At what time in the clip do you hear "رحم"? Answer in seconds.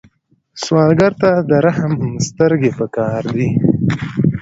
1.65-1.93